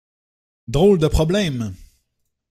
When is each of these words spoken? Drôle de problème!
Drôle 0.67 0.97
de 0.97 1.05
problème! 1.07 1.75